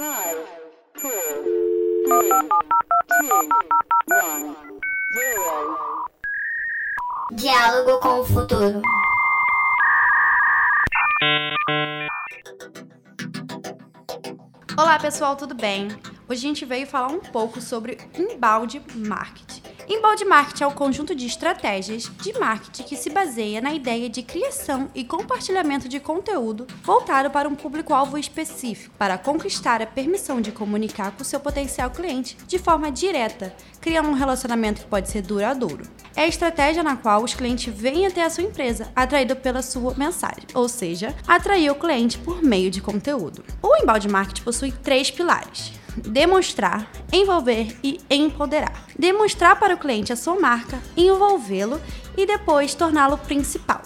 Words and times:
Five, 0.00 0.38
four, 0.96 1.12
three, 2.06 2.30
two, 3.20 3.48
one, 4.08 4.56
zero. 5.12 6.06
Diálogo 7.32 8.00
com 8.00 8.20
o 8.20 8.24
futuro. 8.24 8.80
Olá 14.78 14.98
pessoal, 14.98 15.36
tudo 15.36 15.54
bem? 15.54 15.88
Hoje 16.26 16.46
a 16.46 16.48
gente 16.48 16.64
veio 16.64 16.86
falar 16.86 17.08
um 17.08 17.20
pouco 17.20 17.60
sobre 17.60 17.98
embalde 18.18 18.82
marketing. 18.94 19.59
Embalde 19.92 20.24
marketing 20.24 20.62
é 20.62 20.66
o 20.68 20.70
conjunto 20.70 21.16
de 21.16 21.26
estratégias 21.26 22.08
de 22.22 22.38
marketing 22.38 22.84
que 22.84 22.94
se 22.94 23.10
baseia 23.10 23.60
na 23.60 23.74
ideia 23.74 24.08
de 24.08 24.22
criação 24.22 24.88
e 24.94 25.02
compartilhamento 25.02 25.88
de 25.88 25.98
conteúdo 25.98 26.64
voltado 26.84 27.28
para 27.28 27.48
um 27.48 27.56
público-alvo 27.56 28.16
específico, 28.16 28.94
para 28.96 29.18
conquistar 29.18 29.82
a 29.82 29.86
permissão 29.86 30.40
de 30.40 30.52
comunicar 30.52 31.10
com 31.10 31.24
seu 31.24 31.40
potencial 31.40 31.90
cliente 31.90 32.36
de 32.46 32.56
forma 32.56 32.92
direta, 32.92 33.52
criando 33.80 34.10
um 34.10 34.14
relacionamento 34.14 34.82
que 34.82 34.86
pode 34.86 35.10
ser 35.10 35.22
duradouro. 35.22 35.82
É 36.14 36.22
a 36.22 36.28
estratégia 36.28 36.84
na 36.84 36.96
qual 36.96 37.24
os 37.24 37.34
clientes 37.34 37.74
vêm 37.74 38.06
até 38.06 38.22
a 38.22 38.30
sua 38.30 38.44
empresa, 38.44 38.92
atraído 38.94 39.34
pela 39.34 39.60
sua 39.60 39.92
mensagem, 39.96 40.46
ou 40.54 40.68
seja, 40.68 41.16
atrair 41.26 41.68
o 41.68 41.74
cliente 41.74 42.16
por 42.16 42.40
meio 42.40 42.70
de 42.70 42.80
conteúdo. 42.80 43.44
O 43.60 43.76
embalde 43.82 44.08
marketing 44.08 44.42
possui 44.42 44.70
três 44.70 45.10
pilares: 45.10 45.72
demonstrar, 45.96 46.90
envolver 47.12 47.76
e 47.82 48.00
empoderar. 48.10 48.84
Demonstrar 48.98 49.58
para 49.58 49.74
o 49.74 49.78
cliente 49.78 50.12
a 50.12 50.16
sua 50.16 50.38
marca, 50.38 50.78
envolvê-lo 50.96 51.80
e 52.16 52.26
depois 52.26 52.74
torná-lo 52.74 53.18
principal. 53.18 53.82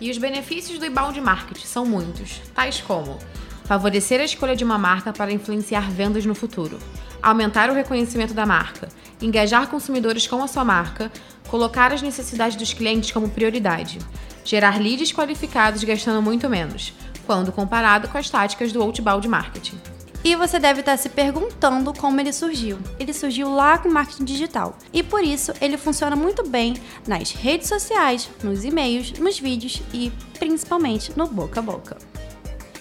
E 0.00 0.10
os 0.10 0.18
benefícios 0.18 0.78
do 0.78 0.86
inbound 0.86 1.20
marketing 1.20 1.66
são 1.66 1.86
muitos, 1.86 2.40
tais 2.54 2.80
como 2.80 3.18
favorecer 3.64 4.20
a 4.20 4.24
escolha 4.24 4.54
de 4.54 4.62
uma 4.62 4.78
marca 4.78 5.12
para 5.12 5.32
influenciar 5.32 5.90
vendas 5.90 6.24
no 6.24 6.34
futuro, 6.34 6.78
aumentar 7.20 7.68
o 7.68 7.74
reconhecimento 7.74 8.32
da 8.32 8.46
marca, 8.46 8.88
engajar 9.20 9.68
consumidores 9.68 10.26
com 10.26 10.42
a 10.42 10.46
sua 10.46 10.64
marca, 10.64 11.10
colocar 11.48 11.92
as 11.92 12.02
necessidades 12.02 12.56
dos 12.56 12.72
clientes 12.72 13.10
como 13.10 13.28
prioridade, 13.28 13.98
gerar 14.44 14.80
leads 14.80 15.12
qualificados 15.12 15.82
gastando 15.82 16.22
muito 16.22 16.48
menos, 16.48 16.92
quando 17.26 17.50
comparado 17.50 18.06
com 18.08 18.18
as 18.18 18.30
táticas 18.30 18.70
do 18.70 18.80
outbound 18.80 19.26
marketing. 19.26 19.95
E 20.26 20.34
você 20.34 20.58
deve 20.58 20.80
estar 20.80 20.96
se 20.96 21.08
perguntando 21.08 21.94
como 21.94 22.20
ele 22.20 22.32
surgiu. 22.32 22.80
Ele 22.98 23.12
surgiu 23.12 23.48
lá 23.48 23.78
com 23.78 23.88
marketing 23.88 24.24
digital. 24.24 24.76
E 24.92 25.00
por 25.00 25.22
isso 25.22 25.52
ele 25.60 25.76
funciona 25.76 26.16
muito 26.16 26.44
bem 26.48 26.74
nas 27.06 27.30
redes 27.30 27.68
sociais, 27.68 28.28
nos 28.42 28.64
e-mails, 28.64 29.12
nos 29.20 29.38
vídeos 29.38 29.80
e 29.94 30.10
principalmente 30.36 31.16
no 31.16 31.28
boca 31.28 31.60
a 31.60 31.62
boca. 31.62 31.96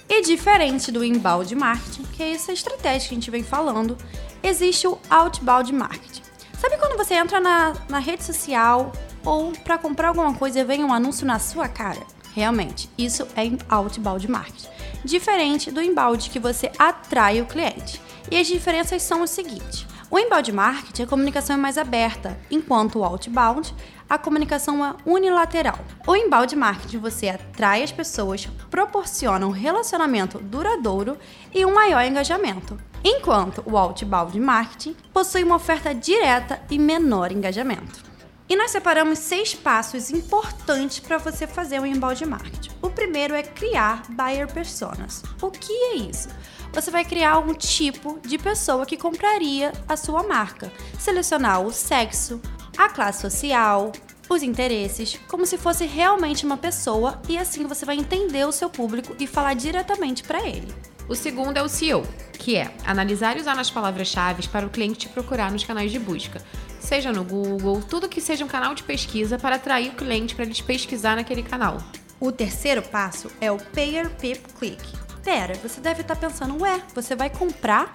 E 0.10 0.24
diferente 0.24 0.92
do 0.92 1.06
inbound 1.06 1.54
marketing, 1.54 2.02
que 2.14 2.24
é 2.24 2.32
essa 2.34 2.52
estratégia 2.52 3.10
que 3.10 3.14
a 3.14 3.18
gente 3.20 3.30
vem 3.30 3.44
falando, 3.44 3.96
existe 4.42 4.88
o 4.88 4.98
outbound 5.08 5.72
marketing. 5.72 6.24
Sabe 6.60 6.80
quando 6.80 6.98
você 6.98 7.14
entra 7.14 7.40
na, 7.40 7.76
na 7.88 8.00
rede 8.00 8.24
social 8.24 8.92
ou 9.24 9.52
para 9.52 9.78
comprar 9.78 10.08
alguma 10.08 10.34
coisa 10.34 10.62
e 10.62 10.64
vem 10.64 10.84
um 10.84 10.92
anúncio 10.92 11.28
na 11.28 11.38
sua 11.38 11.68
cara? 11.68 12.02
Realmente, 12.34 12.90
isso 12.98 13.28
é 13.38 13.52
outbound 13.70 14.28
marketing. 14.32 14.75
Diferente 15.06 15.70
do 15.70 15.84
inbound 15.84 16.32
que 16.32 16.40
você 16.40 16.72
atrai 16.80 17.40
o 17.40 17.46
cliente. 17.46 18.02
E 18.32 18.40
as 18.40 18.48
diferenças 18.48 19.04
são 19.04 19.22
o 19.22 19.28
seguinte: 19.28 19.86
o 20.10 20.18
inbound 20.18 20.52
marketing 20.52 21.04
a 21.04 21.08
comunicação 21.08 21.56
é 21.56 21.60
mais 21.60 21.78
aberta, 21.78 22.40
enquanto 22.50 22.98
o 22.98 23.04
outbound 23.04 23.72
a 24.10 24.18
comunicação 24.18 24.84
é 24.84 24.96
unilateral. 25.06 25.78
O 26.08 26.16
inbound 26.16 26.56
marketing 26.56 26.98
você 26.98 27.30
atrai 27.30 27.84
as 27.84 27.92
pessoas, 27.92 28.48
proporciona 28.72 29.46
um 29.46 29.52
relacionamento 29.52 30.40
duradouro 30.40 31.20
e 31.54 31.64
um 31.64 31.76
maior 31.76 32.04
engajamento, 32.04 32.76
enquanto 33.04 33.62
o 33.64 33.78
outbound 33.78 34.40
marketing 34.40 34.96
possui 35.14 35.44
uma 35.44 35.58
oferta 35.58 35.94
direta 35.94 36.60
e 36.68 36.80
menor 36.80 37.32
engajamento. 37.32 38.15
E 38.48 38.56
nós 38.56 38.70
separamos 38.70 39.18
seis 39.18 39.56
passos 39.56 40.12
importantes 40.12 41.00
para 41.00 41.18
você 41.18 41.48
fazer 41.48 41.80
um 41.80 41.86
inbound 41.86 42.24
marketing. 42.26 42.70
O 42.80 42.92
primeiro 42.92 43.34
é 43.34 43.42
criar 43.42 44.04
buyer 44.10 44.52
personas. 44.52 45.24
O 45.42 45.50
que 45.50 45.74
é 45.74 45.96
isso? 45.96 46.30
Você 46.72 46.92
vai 46.92 47.04
criar 47.04 47.40
um 47.40 47.54
tipo 47.56 48.20
de 48.20 48.38
pessoa 48.38 48.86
que 48.86 48.98
compraria 48.98 49.72
a 49.90 49.98
sua 49.98 50.22
marca, 50.22 50.72
selecionar 51.00 51.62
o 51.62 51.72
sexo, 51.72 52.40
a 52.78 52.88
classe 52.88 53.22
social, 53.22 53.92
os 54.30 54.44
interesses, 54.44 55.20
como 55.28 55.46
se 55.46 55.58
fosse 55.58 55.86
realmente 55.86 56.46
uma 56.46 56.58
pessoa 56.58 57.20
e 57.28 57.38
assim 57.38 57.66
você 57.66 57.86
vai 57.86 57.96
entender 57.96 58.46
o 58.46 58.52
seu 58.52 58.70
público 58.70 59.16
e 59.20 59.26
falar 59.26 59.56
diretamente 59.56 60.24
para 60.24 60.46
ele. 60.46 60.72
O 61.08 61.14
segundo 61.14 61.58
é 61.58 61.62
o 61.62 61.70
SEO, 61.70 62.04
que 62.34 62.56
é 62.56 62.74
analisar 62.84 63.38
e 63.38 63.42
usar 63.42 63.60
as 63.60 63.70
palavras-chave 63.70 64.48
para 64.48 64.66
o 64.66 64.70
cliente 64.72 65.00
te 65.00 65.10
procurar 65.10 65.52
nos 65.52 65.64
canais 65.64 65.92
de 65.92 66.00
busca, 66.00 66.42
seja 66.80 67.12
no 67.12 67.24
Google, 67.24 67.82
tudo 67.84 68.10
que 68.10 68.20
seja 68.20 68.44
um 68.44 68.48
canal 68.48 68.74
de 68.74 68.82
pesquisa 68.82 69.38
para 69.38 69.58
atrair 69.58 69.90
o 69.90 69.96
cliente 69.96 70.34
para 70.34 70.46
eles 70.46 70.62
pesquisar 70.62 71.16
naquele 71.16 71.44
canal. 71.44 71.78
O 72.20 72.32
terceiro 72.32 72.82
passo 72.82 73.30
é 73.40 73.52
o 73.52 73.58
Payer 73.58 74.10
Pip 74.16 74.42
Click. 74.58 74.84
Pera, 75.24 75.54
você 75.62 75.80
deve 75.80 76.02
estar 76.02 76.16
pensando, 76.16 76.60
ué, 76.62 76.82
você 76.96 77.16
vai 77.16 77.30
comprar? 77.30 77.92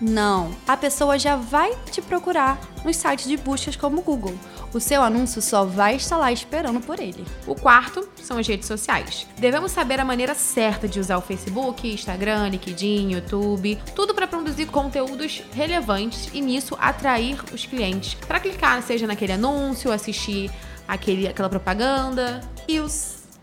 Não, 0.00 0.50
a 0.66 0.76
pessoa 0.76 1.18
já 1.18 1.36
vai 1.36 1.76
te 1.90 2.00
procurar 2.00 2.58
nos 2.84 2.96
sites 2.96 3.26
de 3.28 3.36
buscas 3.36 3.76
como 3.76 3.98
o 3.98 4.02
Google. 4.02 4.36
O 4.72 4.80
seu 4.80 5.02
anúncio 5.02 5.40
só 5.40 5.64
vai 5.64 5.96
estar 5.96 6.16
lá 6.16 6.30
esperando 6.30 6.80
por 6.80 7.00
ele. 7.00 7.24
O 7.46 7.54
quarto 7.54 8.08
são 8.22 8.38
as 8.38 8.46
redes 8.46 8.66
sociais. 8.66 9.26
Devemos 9.38 9.72
saber 9.72 9.98
a 9.98 10.04
maneira 10.04 10.34
certa 10.34 10.86
de 10.86 11.00
usar 11.00 11.16
o 11.16 11.22
Facebook, 11.22 11.90
Instagram, 11.90 12.48
LinkedIn, 12.48 13.12
YouTube, 13.12 13.78
tudo 13.94 14.14
para 14.14 14.26
produzir 14.26 14.66
conteúdos 14.66 15.42
relevantes 15.52 16.28
e 16.34 16.40
nisso 16.40 16.76
atrair 16.78 17.38
os 17.52 17.64
clientes 17.64 18.14
para 18.14 18.40
clicar, 18.40 18.82
seja 18.82 19.06
naquele 19.06 19.32
anúncio, 19.32 19.90
assistir 19.90 20.50
aquele, 20.86 21.26
aquela 21.26 21.48
propaganda. 21.48 22.40
E 22.66 22.78
o 22.80 22.86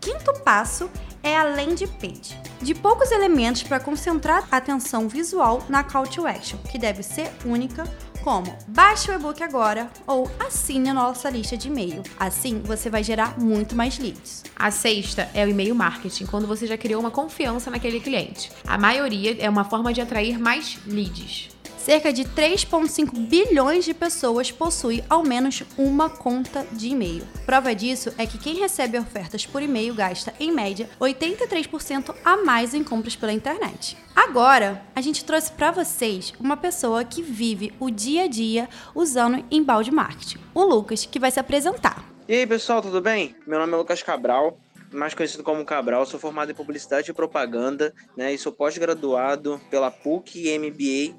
quinto 0.00 0.32
passo 0.44 0.88
é 1.22 1.36
a 1.36 1.42
landing 1.42 1.88
page, 1.88 2.40
de 2.62 2.72
poucos 2.72 3.10
elementos 3.10 3.64
para 3.64 3.80
concentrar 3.80 4.46
a 4.50 4.58
atenção 4.58 5.08
visual 5.08 5.64
na 5.68 5.82
call 5.82 6.06
to 6.06 6.24
action, 6.24 6.56
que 6.70 6.78
deve 6.78 7.02
ser 7.02 7.32
única, 7.44 7.82
como 8.26 8.58
baixe 8.66 9.08
o 9.08 9.14
e-book 9.14 9.40
agora 9.40 9.88
ou 10.04 10.28
assine 10.44 10.88
a 10.88 10.94
nossa 10.94 11.30
lista 11.30 11.56
de 11.56 11.68
e-mail. 11.68 12.02
Assim, 12.18 12.60
você 12.64 12.90
vai 12.90 13.04
gerar 13.04 13.38
muito 13.38 13.76
mais 13.76 14.00
leads. 14.00 14.42
A 14.56 14.68
sexta 14.72 15.30
é 15.32 15.46
o 15.46 15.48
e-mail 15.48 15.76
marketing, 15.76 16.26
quando 16.26 16.44
você 16.44 16.66
já 16.66 16.76
criou 16.76 17.00
uma 17.00 17.12
confiança 17.12 17.70
naquele 17.70 18.00
cliente. 18.00 18.50
A 18.66 18.76
maioria 18.76 19.40
é 19.40 19.48
uma 19.48 19.62
forma 19.62 19.92
de 19.92 20.00
atrair 20.00 20.40
mais 20.40 20.76
leads. 20.88 21.55
Cerca 21.86 22.12
de 22.12 22.24
3,5 22.24 23.12
bilhões 23.28 23.84
de 23.84 23.94
pessoas 23.94 24.50
possuem 24.50 25.04
ao 25.08 25.22
menos 25.22 25.62
uma 25.78 26.10
conta 26.10 26.66
de 26.72 26.88
e-mail. 26.88 27.22
Prova 27.46 27.72
disso 27.76 28.12
é 28.18 28.26
que 28.26 28.38
quem 28.38 28.56
recebe 28.56 28.98
ofertas 28.98 29.46
por 29.46 29.62
e-mail 29.62 29.94
gasta, 29.94 30.34
em 30.40 30.50
média, 30.50 30.90
83% 31.00 32.12
a 32.24 32.38
mais 32.38 32.74
em 32.74 32.82
compras 32.82 33.14
pela 33.14 33.32
internet. 33.32 33.96
Agora, 34.16 34.82
a 34.96 35.00
gente 35.00 35.24
trouxe 35.24 35.52
para 35.52 35.70
vocês 35.70 36.32
uma 36.40 36.56
pessoa 36.56 37.04
que 37.04 37.22
vive 37.22 37.72
o 37.78 37.88
dia 37.88 38.24
a 38.24 38.26
dia 38.26 38.68
usando 38.92 39.44
embalde 39.48 39.92
marketing, 39.92 40.38
o 40.52 40.64
Lucas, 40.64 41.06
que 41.06 41.20
vai 41.20 41.30
se 41.30 41.38
apresentar. 41.38 42.04
E 42.26 42.34
aí, 42.34 42.46
pessoal, 42.48 42.82
tudo 42.82 43.00
bem? 43.00 43.36
Meu 43.46 43.60
nome 43.60 43.74
é 43.74 43.76
Lucas 43.76 44.02
Cabral, 44.02 44.58
mais 44.92 45.14
conhecido 45.14 45.44
como 45.44 45.64
Cabral. 45.64 46.04
Sou 46.04 46.18
formado 46.18 46.50
em 46.50 46.54
Publicidade 46.54 47.12
e 47.12 47.14
Propaganda, 47.14 47.94
né? 48.16 48.34
E 48.34 48.38
sou 48.38 48.50
pós-graduado 48.50 49.60
pela 49.70 49.88
PUC 49.88 50.48
e 50.48 50.58
MBA 50.58 51.14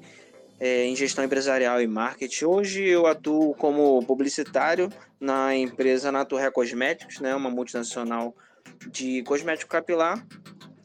é, 0.60 0.84
em 0.84 0.96
gestão 0.96 1.24
empresarial 1.24 1.80
e 1.80 1.86
marketing. 1.86 2.44
Hoje 2.44 2.84
eu 2.84 3.06
atuo 3.06 3.54
como 3.54 4.02
publicitário 4.04 4.90
na 5.20 5.54
empresa 5.54 6.10
Naturre 6.12 6.50
Cosméticos, 6.50 7.20
né, 7.20 7.34
uma 7.34 7.50
multinacional 7.50 8.34
de 8.90 9.22
cosmético 9.22 9.70
capilar, 9.70 10.24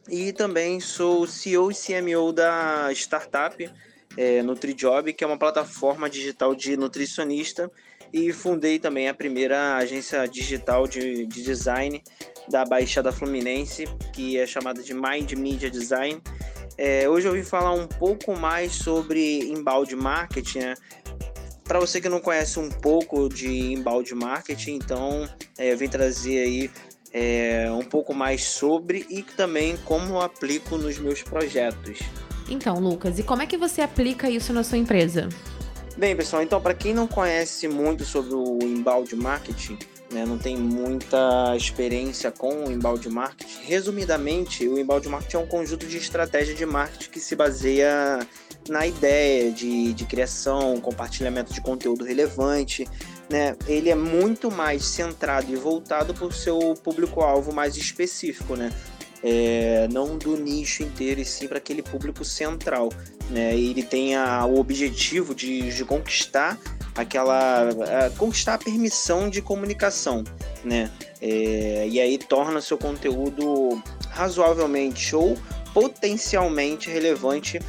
e 0.09 0.33
também 0.33 0.79
sou 0.79 1.25
CEO 1.25 1.71
e 1.71 1.75
CMO 1.75 2.33
da 2.33 2.91
startup 2.91 3.69
é, 4.17 4.41
NutriJob, 4.43 5.13
que 5.13 5.23
é 5.23 5.27
uma 5.27 5.37
plataforma 5.37 6.09
digital 6.09 6.53
de 6.53 6.77
nutricionista, 6.77 7.71
e 8.11 8.31
fundei 8.31 8.77
também 8.77 9.09
a 9.09 9.13
primeira 9.13 9.75
agência 9.77 10.27
digital 10.27 10.87
de, 10.87 11.25
de 11.25 11.41
design 11.41 12.03
da 12.47 12.63
Baixada 12.63 13.11
Fluminense, 13.11 13.85
que 14.13 14.37
é 14.37 14.45
chamada 14.45 14.83
de 14.83 14.93
Mind 14.93 15.31
Media 15.33 15.69
Design, 15.69 16.21
é, 16.77 17.07
hoje 17.07 17.27
eu 17.27 17.33
vim 17.33 17.43
falar 17.43 17.73
um 17.73 17.87
pouco 17.87 18.35
mais 18.35 18.73
sobre 18.73 19.49
embalde 19.49 19.95
marketing. 19.95 20.59
Né? 20.59 20.73
Para 21.63 21.79
você 21.79 22.01
que 22.01 22.09
não 22.09 22.19
conhece 22.19 22.59
um 22.59 22.69
pouco 22.69 23.29
de 23.29 23.73
embalde 23.73 24.13
marketing, 24.13 24.75
então 24.75 25.29
é, 25.57 25.71
eu 25.71 25.77
vim 25.77 25.87
trazer 25.87 26.39
aí 26.39 26.71
é, 27.13 27.71
um 27.71 27.83
pouco 27.83 28.13
mais 28.13 28.43
sobre 28.43 29.05
e 29.09 29.21
também 29.21 29.77
como 29.85 30.13
eu 30.13 30.21
aplico 30.21 30.77
nos 30.77 30.97
meus 30.97 31.21
projetos. 31.21 31.99
Então, 32.49 32.79
Lucas, 32.79 33.19
e 33.19 33.23
como 33.23 33.41
é 33.41 33.45
que 33.45 33.57
você 33.57 33.81
aplica 33.81 34.29
isso 34.29 34.51
na 34.51 34.63
sua 34.63 34.77
empresa? 34.77 35.29
Bem, 35.95 36.15
pessoal, 36.15 36.41
então 36.41 36.59
para 36.59 36.73
quem 36.73 36.91
não 36.91 37.07
conhece 37.07 37.67
muito 37.67 38.03
sobre 38.03 38.33
o 38.33 38.57
embalde 38.63 39.15
marketing, 39.15 39.77
né, 40.11 40.25
não 40.25 40.39
tem 40.39 40.57
muita 40.57 41.55
experiência 41.55 42.31
com 42.31 42.65
o 42.65 42.71
embalde 42.71 43.09
marketing. 43.09 43.63
Resumidamente, 43.63 44.67
o 44.67 44.79
embalde 44.79 45.07
marketing 45.07 45.35
é 45.35 45.39
um 45.39 45.47
conjunto 45.47 45.85
de 45.85 45.97
estratégia 45.97 46.55
de 46.55 46.65
marketing 46.65 47.09
que 47.11 47.19
se 47.19 47.35
baseia 47.35 48.27
na 48.67 48.87
ideia 48.87 49.51
de, 49.51 49.93
de 49.93 50.05
criação, 50.05 50.79
compartilhamento 50.79 51.53
de 51.53 51.61
conteúdo 51.61 52.03
relevante, 52.03 52.87
né? 53.29 53.55
Ele 53.67 53.89
é 53.89 53.95
muito 53.95 54.49
mais 54.49 54.85
centrado 54.85 55.51
e 55.51 55.55
voltado 55.55 56.13
para 56.13 56.25
o 56.25 56.31
seu 56.31 56.73
público-alvo 56.83 57.53
mais 57.53 57.77
específico, 57.77 58.55
né? 58.55 58.71
É, 59.23 59.87
não 59.91 60.17
do 60.17 60.35
nicho 60.35 60.83
inteiro, 60.83 61.21
e 61.21 61.25
sim 61.25 61.47
para 61.47 61.57
aquele 61.57 61.81
público 61.81 62.25
central. 62.25 62.89
Né? 63.29 63.55
Ele 63.55 63.81
tem 63.81 64.15
a, 64.15 64.45
o 64.45 64.59
objetivo 64.59 65.33
de, 65.33 65.73
de 65.73 65.85
conquistar 65.85 66.59
aquela. 66.95 67.69
A, 67.69 68.09
conquistar 68.17 68.55
a 68.55 68.57
permissão 68.57 69.29
de 69.29 69.41
comunicação. 69.41 70.23
Né? 70.63 70.91
É, 71.21 71.87
e 71.89 71.99
aí 72.01 72.17
torna 72.17 72.61
seu 72.61 72.77
conteúdo 72.77 73.81
razoavelmente 74.09 75.15
ou 75.15 75.37
potencialmente 75.73 76.89
relevante 76.89 77.59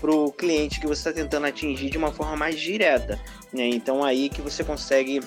para 0.00 0.10
o 0.10 0.30
cliente 0.30 0.80
que 0.80 0.86
você 0.86 1.08
está 1.08 1.12
tentando 1.12 1.46
atingir 1.46 1.88
de 1.90 1.96
uma 1.96 2.12
forma 2.12 2.36
mais 2.36 2.60
direta. 2.60 3.18
Né? 3.52 3.68
Então 3.68 4.04
aí 4.04 4.28
que 4.28 4.42
você 4.42 4.62
consegue 4.62 5.20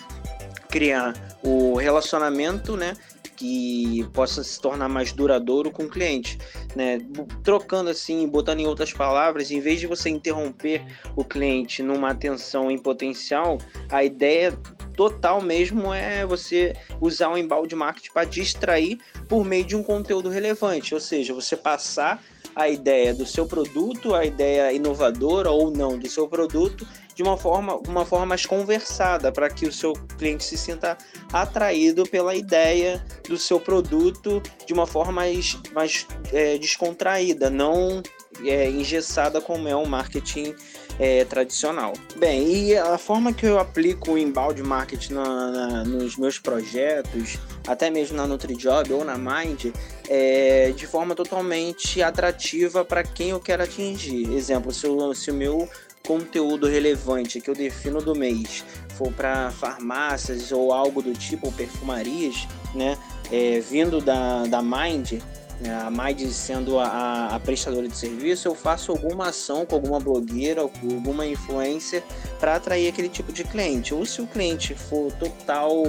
criar 0.70 1.14
o 1.42 1.76
relacionamento, 1.76 2.76
né? 2.76 2.96
Que 3.38 4.04
possa 4.14 4.44
se 4.44 4.60
tornar 4.60 4.90
mais 4.90 5.14
duradouro 5.14 5.72
com 5.72 5.84
o 5.84 5.90
cliente, 5.90 6.38
né? 6.76 7.00
Trocando 7.44 7.90
assim, 7.90 8.28
botando 8.28 8.60
em 8.60 8.68
outras 8.68 8.92
palavras, 8.92 9.52
em 9.52 9.62
vez 9.62 9.80
de 9.80 9.88
você 9.88 10.10
interromper 10.10 10.84
o 11.16 11.24
cliente 11.24 11.84
numa 11.84 12.10
atenção 12.10 12.70
em 12.70 12.78
potencial, 12.78 13.60
a 13.90 14.04
ideia 14.04 14.52
total 14.96 15.40
mesmo 15.40 15.94
é 15.94 16.26
você 16.26 16.74
usar 17.00 17.30
o 17.30 17.38
embalde 17.38 17.76
marketing 17.76 18.12
para 18.12 18.26
distrair 18.26 19.00
por 19.30 19.46
meio 19.46 19.64
de 19.64 19.76
um 19.76 19.84
conteúdo 19.84 20.28
relevante, 20.28 20.96
ou 20.96 21.00
seja, 21.00 21.34
você 21.34 21.56
passar 21.56 22.22
a 22.56 22.68
ideia 22.68 23.14
do 23.14 23.24
seu 23.24 23.46
produto, 23.46 24.16
a 24.16 24.26
ideia 24.26 24.74
inovadora 24.74 25.52
ou 25.52 25.70
não 25.70 26.00
do 26.00 26.10
seu 26.10 26.28
produto 26.28 26.88
de 27.14 27.22
uma 27.22 27.38
forma, 27.38 27.76
uma 27.88 28.06
forma 28.06 28.26
mais 28.28 28.46
conversada, 28.46 29.32
para 29.32 29.50
que 29.50 29.68
o 29.68 29.72
seu 29.72 29.94
cliente 30.18 30.44
se 30.44 30.58
sinta 30.58 30.98
atraído 31.34 32.04
pela 32.04 32.36
ideia 32.36 33.04
do 33.28 33.38
seu 33.38 33.60
produto 33.60 34.42
de 34.66 34.74
uma 34.74 34.88
forma 34.88 35.12
mais, 35.12 35.58
mais 35.74 36.06
é, 36.32 36.58
descontraída, 36.58 37.50
não 37.50 38.02
é, 38.44 38.70
engessada 38.70 39.42
como 39.42 39.68
é 39.68 39.76
o 39.76 39.86
marketing 39.86 40.56
é, 41.00 41.26
tradicional. 41.26 41.94
Bem, 42.16 42.70
e 42.70 42.78
a 42.78 42.98
forma 42.98 43.34
que 43.34 43.46
eu 43.46 43.60
aplico 43.60 44.14
o 44.14 44.18
embalde 44.18 44.64
marketing 44.64 45.14
na, 45.14 45.52
na, 45.52 45.84
nos 45.84 46.18
meus 46.18 46.40
projetos, 46.40 47.38
até 47.68 47.90
mesmo 47.90 48.18
na 48.18 48.26
NutriJob 48.26 48.94
ou 48.94 49.04
na 49.04 49.18
Mind, 49.18 49.74
é 50.10 50.72
de 50.76 50.88
forma 50.88 51.14
totalmente 51.14 52.02
atrativa 52.02 52.84
para 52.84 53.04
quem 53.04 53.30
eu 53.30 53.40
quero 53.40 53.64
atingir. 53.64 54.32
Exemplo, 54.34 54.72
se 54.74 54.88
o, 54.88 55.14
se 55.14 55.32
o 55.32 55.34
meu 55.34 55.70
conteúdo 56.06 56.68
relevante 56.68 57.42
que 57.42 57.50
eu 57.50 57.54
defino 57.54 58.02
do 58.02 58.16
mês 58.16 58.64
for 58.96 59.12
para 59.12 59.52
farmácias 59.52 60.52
ou 60.54 60.72
algo 60.72 61.02
do 61.02 61.14
tipo, 61.14 61.48
ou 61.48 61.52
perfumarias, 61.52 62.48
né, 62.74 62.98
é, 63.32 63.60
vindo 63.60 64.00
da, 64.00 64.46
da 64.46 64.62
Mind, 64.62 65.22
né, 65.60 65.74
a 65.74 65.90
Mind 65.90 66.22
sendo 66.30 66.80
a, 66.80 67.36
a, 67.36 67.40
prestadora 67.40 67.88
de 67.88 67.98
serviço, 67.98 68.48
eu 68.48 68.56
faço 68.56 68.92
alguma 68.92 69.30
ação 69.30 69.66
com 69.66 69.76
alguma 69.76 70.00
blogueira, 70.00 70.64
ou 70.64 70.72
alguma 70.84 71.26
influência 71.26 72.04
para 72.40 72.56
atrair 72.56 72.88
aquele 72.88 73.10
tipo 73.10 73.32
de 73.32 73.44
cliente. 73.44 73.94
Ou 73.94 74.06
se 74.06 74.22
o 74.22 74.28
cliente 74.28 74.76
for 74.76 75.12
total, 75.14 75.84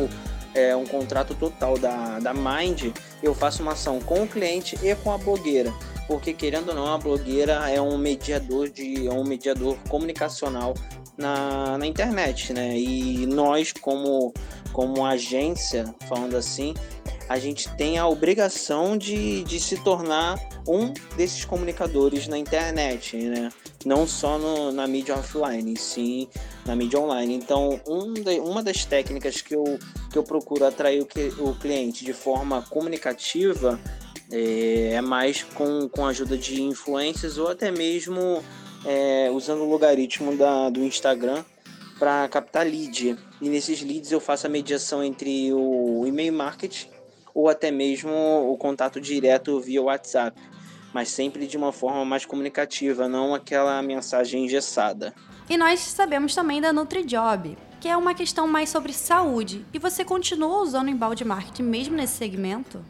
é, 0.55 0.75
um 0.75 0.87
contrato 0.87 1.35
total 1.35 1.79
da, 1.79 2.19
da 2.19 2.32
Mind, 2.32 2.94
eu 3.23 3.35
faço 3.35 3.62
uma 3.62 3.73
ação 3.73 4.00
com 4.00 4.23
o 4.23 4.29
cliente 4.29 4.79
e 4.82 4.94
com 4.96 5.12
a 5.12 5.19
blogueira. 5.19 5.73
Porque 6.06 6.32
querendo 6.32 6.70
ou 6.70 6.75
não, 6.75 6.94
a 6.94 6.96
blogueira 6.96 7.70
é 7.70 7.81
um 7.81 7.99
mediador 7.99 8.70
de 8.70 9.06
é 9.06 9.12
um 9.12 9.25
mediador 9.25 9.76
comunicacional 9.91 10.73
na, 11.19 11.76
na 11.76 11.87
internet, 11.87 12.55
né? 12.55 12.79
E 12.79 13.26
nós, 13.26 13.73
como, 13.73 14.32
como 14.73 15.05
agência, 15.05 15.94
falando 16.08 16.37
assim, 16.37 16.73
a 17.28 17.38
gente 17.38 17.69
tem 17.76 17.98
a 17.98 18.08
obrigação 18.08 18.96
de, 18.96 19.44
de 19.44 19.60
se 19.60 19.76
tornar 19.82 20.38
um 20.66 20.92
desses 21.16 21.44
comunicadores 21.44 22.26
na 22.26 22.38
internet, 22.38 23.16
né? 23.16 23.50
Não 23.84 24.06
só 24.06 24.38
no, 24.38 24.72
na 24.72 24.86
mídia 24.86 25.14
offline, 25.14 25.76
sim 25.76 26.28
na 26.64 26.75
mídia 26.75 26.98
online. 26.98 27.34
Então, 27.34 27.80
um 27.86 28.12
de, 28.14 28.40
uma 28.40 28.62
das 28.62 28.84
técnicas 28.84 29.42
que 29.42 29.54
eu, 29.54 29.78
que 30.10 30.16
eu 30.16 30.22
procuro 30.22 30.64
atrair 30.64 31.02
o, 31.02 31.06
que, 31.06 31.32
o 31.38 31.54
cliente 31.54 32.04
de 32.04 32.12
forma 32.12 32.62
comunicativa 32.62 33.78
é, 34.32 34.92
é 34.94 35.00
mais 35.00 35.42
com, 35.42 35.88
com 35.88 36.06
a 36.06 36.08
ajuda 36.08 36.36
de 36.36 36.62
influências 36.62 37.38
ou 37.38 37.48
até 37.48 37.70
mesmo 37.70 38.42
é, 38.84 39.31
usando 39.31 39.62
o 39.62 39.69
logaritmo 39.69 40.36
da, 40.36 40.70
do 40.70 40.82
Instagram 40.82 41.44
para 41.98 42.26
captar 42.28 42.66
lead. 42.66 43.19
E 43.40 43.48
nesses 43.48 43.82
leads 43.82 44.12
eu 44.12 44.20
faço 44.20 44.46
a 44.46 44.50
mediação 44.50 45.04
entre 45.04 45.52
o 45.52 46.04
e-mail 46.06 46.32
marketing 46.32 46.97
ou 47.38 47.49
até 47.49 47.70
mesmo 47.70 48.11
o 48.50 48.56
contato 48.56 49.00
direto 49.00 49.61
via 49.61 49.81
WhatsApp, 49.81 50.37
mas 50.93 51.08
sempre 51.08 51.46
de 51.46 51.56
uma 51.56 51.70
forma 51.70 52.05
mais 52.05 52.26
comunicativa, 52.26 53.08
não 53.08 53.32
aquela 53.32 53.81
mensagem 53.81 54.44
engessada. 54.44 55.14
E 55.49 55.56
nós 55.56 55.79
sabemos 55.79 56.35
também 56.35 56.61
da 56.61 56.73
NutriJob, 56.73 57.56
que 57.81 57.87
é 57.87 57.96
uma 57.96 58.12
questão 58.12 58.49
mais 58.49 58.70
sobre 58.70 58.93
saúde. 58.93 59.64
E 59.73 59.79
você 59.79 60.05
continua 60.05 60.62
usando 60.62 60.88
o 60.88 60.90
embalde 60.90 61.25
marketing 61.25 61.62
mesmo 61.62 61.94
nesse 61.94 62.17
segmento? 62.17 62.85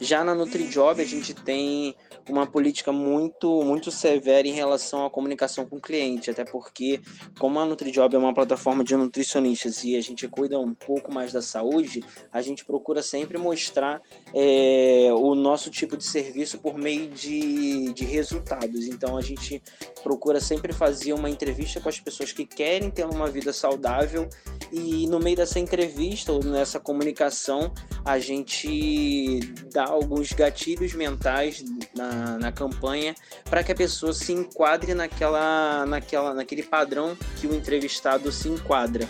Já 0.00 0.24
na 0.24 0.34
NutriJob 0.34 1.02
a 1.02 1.04
gente 1.04 1.34
tem 1.34 1.94
uma 2.28 2.46
política 2.46 2.92
muito 2.92 3.62
muito 3.64 3.90
severa 3.90 4.46
em 4.46 4.52
relação 4.52 5.04
à 5.04 5.10
comunicação 5.10 5.66
com 5.66 5.76
o 5.76 5.80
cliente, 5.80 6.30
até 6.30 6.44
porque 6.44 7.00
como 7.38 7.58
a 7.58 7.66
NutriJob 7.66 8.14
é 8.14 8.18
uma 8.18 8.34
plataforma 8.34 8.84
de 8.84 8.96
nutricionistas 8.96 9.84
e 9.84 9.96
a 9.96 10.00
gente 10.00 10.26
cuida 10.28 10.58
um 10.58 10.74
pouco 10.74 11.12
mais 11.12 11.32
da 11.32 11.42
saúde, 11.42 12.04
a 12.32 12.42
gente 12.42 12.64
procura 12.64 13.02
sempre 13.02 13.38
mostrar 13.38 14.00
é, 14.34 15.08
o 15.12 15.34
nosso 15.34 15.70
tipo 15.70 15.96
de 15.96 16.04
serviço 16.04 16.58
por 16.58 16.76
meio 16.76 17.08
de, 17.08 17.92
de 17.92 18.04
resultados. 18.04 18.86
Então 18.86 19.16
a 19.16 19.22
gente 19.22 19.62
procura 20.02 20.40
sempre 20.40 20.72
fazer 20.72 21.12
uma 21.12 21.30
entrevista 21.30 21.80
com 21.80 21.88
as 21.88 22.00
pessoas 22.00 22.32
que 22.32 22.46
querem 22.46 22.90
ter 22.90 23.04
uma 23.04 23.28
vida 23.28 23.52
saudável 23.52 24.28
e 24.72 25.06
no 25.08 25.18
meio 25.18 25.36
dessa 25.36 25.58
entrevista 25.58 26.32
ou 26.32 26.42
nessa 26.44 26.78
comunicação 26.78 27.72
a 28.04 28.18
gente 28.18 29.40
dá 29.72 29.84
alguns 29.84 30.32
gatilhos 30.32 30.94
mentais 30.94 31.64
na, 31.94 32.09
na 32.40 32.52
campanha 32.52 33.14
para 33.48 33.62
que 33.62 33.72
a 33.72 33.74
pessoa 33.74 34.12
se 34.12 34.32
enquadre 34.32 34.94
naquela, 34.94 35.84
naquela, 35.86 36.34
naquele 36.34 36.62
padrão 36.62 37.16
que 37.40 37.46
o 37.46 37.54
entrevistado 37.54 38.30
se 38.32 38.48
enquadra. 38.48 39.08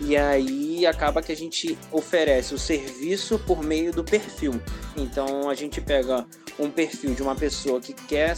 E 0.00 0.16
aí 0.16 0.86
acaba 0.86 1.22
que 1.22 1.32
a 1.32 1.36
gente 1.36 1.78
oferece 1.90 2.54
o 2.54 2.58
serviço 2.58 3.38
por 3.38 3.62
meio 3.62 3.92
do 3.92 4.04
perfil. 4.04 4.60
Então 4.96 5.48
a 5.48 5.54
gente 5.54 5.80
pega 5.80 6.26
um 6.58 6.70
perfil 6.70 7.14
de 7.14 7.22
uma 7.22 7.34
pessoa 7.34 7.80
que 7.80 7.92
quer, 7.92 8.34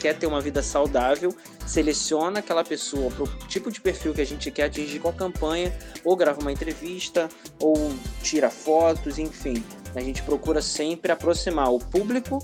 quer 0.00 0.16
ter 0.18 0.26
uma 0.26 0.40
vida 0.40 0.62
saudável, 0.62 1.34
seleciona 1.66 2.40
aquela 2.40 2.62
pessoa 2.62 3.10
para 3.10 3.24
o 3.24 3.26
tipo 3.48 3.70
de 3.70 3.80
perfil 3.80 4.12
que 4.12 4.20
a 4.20 4.26
gente 4.26 4.50
quer 4.50 4.64
atingir 4.64 4.98
com 4.98 5.08
a 5.08 5.12
campanha, 5.12 5.76
ou 6.04 6.16
grava 6.16 6.40
uma 6.40 6.52
entrevista, 6.52 7.28
ou 7.58 7.92
tira 8.22 8.50
fotos, 8.50 9.18
enfim. 9.18 9.64
A 9.94 10.00
gente 10.00 10.22
procura 10.22 10.60
sempre 10.60 11.12
aproximar 11.12 11.72
o 11.72 11.78
público 11.78 12.38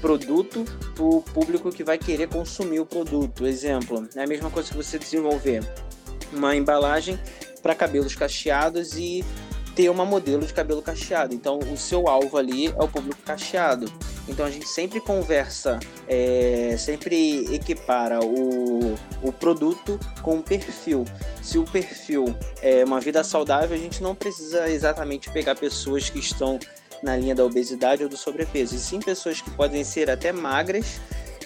produto 0.00 0.64
para 0.94 1.04
o 1.04 1.22
público 1.22 1.70
que 1.70 1.84
vai 1.84 1.98
querer 1.98 2.28
consumir 2.28 2.80
o 2.80 2.86
produto. 2.86 3.46
Exemplo, 3.46 4.08
é 4.14 4.22
a 4.22 4.26
mesma 4.26 4.50
coisa 4.50 4.70
que 4.70 4.76
você 4.76 4.98
desenvolver 4.98 5.62
uma 6.32 6.54
embalagem 6.54 7.18
para 7.62 7.74
cabelos 7.74 8.14
cacheados 8.14 8.96
e 8.96 9.24
ter 9.74 9.88
uma 9.88 10.04
modelo 10.04 10.44
de 10.44 10.52
cabelo 10.52 10.82
cacheado. 10.82 11.34
Então, 11.34 11.58
o 11.58 11.76
seu 11.76 12.08
alvo 12.08 12.36
ali 12.36 12.66
é 12.66 12.82
o 12.82 12.88
público 12.88 13.20
cacheado. 13.24 13.90
Então, 14.28 14.44
a 14.44 14.50
gente 14.50 14.68
sempre 14.68 15.00
conversa, 15.00 15.78
é, 16.06 16.76
sempre 16.78 17.52
equipara 17.54 18.20
o, 18.20 18.94
o 19.22 19.32
produto 19.32 19.98
com 20.22 20.38
o 20.38 20.42
perfil. 20.42 21.04
Se 21.42 21.58
o 21.58 21.64
perfil 21.64 22.34
é 22.62 22.84
uma 22.84 23.00
vida 23.00 23.24
saudável, 23.24 23.76
a 23.76 23.80
gente 23.80 24.02
não 24.02 24.14
precisa 24.14 24.68
exatamente 24.68 25.30
pegar 25.30 25.54
pessoas 25.54 26.10
que 26.10 26.18
estão 26.18 26.58
na 27.02 27.16
linha 27.16 27.34
da 27.34 27.44
obesidade 27.44 28.02
ou 28.02 28.08
do 28.08 28.16
sobrepeso, 28.16 28.74
e 28.74 28.78
sim 28.78 29.00
pessoas 29.00 29.40
que 29.40 29.50
podem 29.50 29.84
ser 29.84 30.10
até 30.10 30.32
magras 30.32 31.00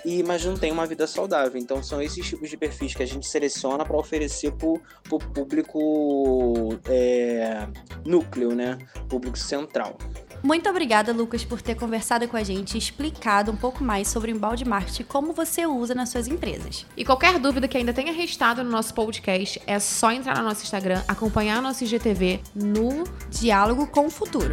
e 0.04 0.22
mas 0.22 0.44
não 0.44 0.56
tem 0.56 0.70
uma 0.70 0.86
vida 0.86 1.06
saudável. 1.06 1.60
Então 1.60 1.82
são 1.82 2.00
esses 2.02 2.26
tipos 2.26 2.50
de 2.50 2.56
perfis 2.56 2.94
que 2.94 3.02
a 3.02 3.06
gente 3.06 3.26
seleciona 3.26 3.84
para 3.84 3.96
oferecer 3.96 4.52
para 4.52 4.68
o 4.68 5.18
público 5.18 6.78
é, 6.86 7.66
núcleo, 8.04 8.54
né? 8.54 8.78
Público 9.08 9.38
central. 9.38 9.96
Muito 10.42 10.68
obrigada, 10.68 11.10
Lucas, 11.10 11.42
por 11.42 11.62
ter 11.62 11.74
conversado 11.74 12.28
com 12.28 12.36
a 12.36 12.42
gente 12.42 12.74
e 12.74 12.78
explicado 12.78 13.50
um 13.50 13.56
pouco 13.56 13.82
mais 13.82 14.08
sobre 14.08 14.30
o 14.30 14.36
embalde 14.36 14.62
marketing 14.66 15.00
e 15.00 15.04
como 15.06 15.32
você 15.32 15.64
usa 15.64 15.94
nas 15.94 16.10
suas 16.10 16.28
empresas. 16.28 16.84
E 16.94 17.02
qualquer 17.02 17.38
dúvida 17.38 17.66
que 17.66 17.78
ainda 17.78 17.94
tenha 17.94 18.12
restado 18.12 18.62
no 18.62 18.68
nosso 18.68 18.92
podcast, 18.92 19.60
é 19.66 19.78
só 19.78 20.12
entrar 20.12 20.36
no 20.36 20.44
nosso 20.44 20.62
Instagram, 20.62 21.02
acompanhar 21.08 21.62
nosso 21.62 21.84
IGTV 21.84 22.40
no 22.54 23.04
Diálogo 23.30 23.86
com 23.86 24.04
o 24.04 24.10
Futuro. 24.10 24.52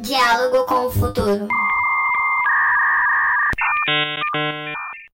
Diálogo 0.00 0.64
com 0.64 0.86
o 0.86 0.90
futuro. 0.90 1.46